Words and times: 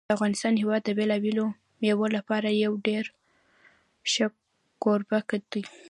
د 0.05 0.09
افغانستان 0.17 0.53
هېواد 0.61 0.81
د 0.85 0.89
بېلابېلو 0.99 1.45
مېوو 1.81 2.07
لپاره 2.17 2.47
یو 2.63 2.73
ډېر 2.87 3.05
ښه 4.11 4.27
کوربه 4.83 5.17
دی. 5.51 5.63